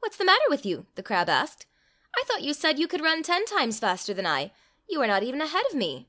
"What's 0.00 0.16
the 0.16 0.24
matter 0.24 0.42
with 0.48 0.66
you?" 0.66 0.86
the 0.96 1.04
crab 1.04 1.28
asked. 1.28 1.66
"I 2.16 2.24
thought 2.24 2.42
you 2.42 2.52
said 2.52 2.80
you 2.80 2.88
could 2.88 3.00
run 3.00 3.22
ten 3.22 3.44
times 3.44 3.78
faster 3.78 4.12
than 4.12 4.26
I. 4.26 4.50
You 4.88 5.00
are 5.02 5.06
not 5.06 5.22
even 5.22 5.40
ahead 5.40 5.64
of 5.66 5.76
me." 5.76 6.08